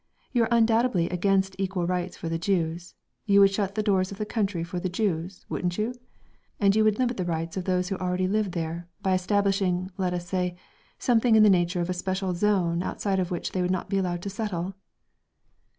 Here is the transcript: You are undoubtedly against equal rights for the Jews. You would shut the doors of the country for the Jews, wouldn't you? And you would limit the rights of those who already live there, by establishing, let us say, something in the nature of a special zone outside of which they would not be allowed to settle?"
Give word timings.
You 0.31 0.45
are 0.45 0.49
undoubtedly 0.49 1.11
against 1.11 1.55
equal 1.59 1.85
rights 1.85 2.17
for 2.17 2.27
the 2.27 2.39
Jews. 2.39 2.95
You 3.27 3.39
would 3.41 3.51
shut 3.51 3.75
the 3.75 3.83
doors 3.83 4.11
of 4.11 4.17
the 4.17 4.25
country 4.25 4.63
for 4.63 4.79
the 4.79 4.89
Jews, 4.89 5.45
wouldn't 5.47 5.77
you? 5.77 5.93
And 6.59 6.75
you 6.75 6.83
would 6.83 6.97
limit 6.97 7.17
the 7.17 7.23
rights 7.23 7.55
of 7.55 7.65
those 7.65 7.89
who 7.89 7.97
already 7.97 8.27
live 8.27 8.53
there, 8.53 8.87
by 9.03 9.13
establishing, 9.13 9.91
let 9.97 10.15
us 10.15 10.27
say, 10.27 10.57
something 10.97 11.35
in 11.35 11.43
the 11.43 11.51
nature 11.51 11.81
of 11.81 11.89
a 11.91 11.93
special 11.93 12.33
zone 12.33 12.81
outside 12.81 13.19
of 13.19 13.29
which 13.29 13.51
they 13.51 13.61
would 13.61 13.69
not 13.69 13.91
be 13.91 13.99
allowed 13.99 14.23
to 14.23 14.29
settle?" 14.31 14.73